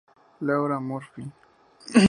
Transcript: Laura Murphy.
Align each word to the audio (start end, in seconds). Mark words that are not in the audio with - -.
Laura 0.39 0.79
Murphy. 0.81 1.31